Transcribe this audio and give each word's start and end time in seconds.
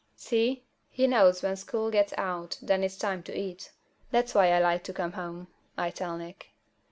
"See? 0.15 0.63
He 0.89 1.05
knows 1.05 1.43
when 1.43 1.55
school 1.55 1.91
gets 1.91 2.11
out 2.17 2.57
then 2.59 2.83
it's 2.83 2.97
time 2.97 3.21
to 3.21 3.37
eat. 3.37 3.71
That's 4.09 4.33
why 4.33 4.47
I 4.51 4.57
like 4.57 4.83
to 4.85 4.93
come 4.93 5.11
home," 5.11 5.49
I 5.77 5.91
tell 5.91 6.17
Nick. 6.17 6.53